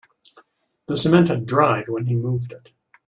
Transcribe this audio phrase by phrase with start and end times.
[0.87, 2.69] The cement had dried when he moved it.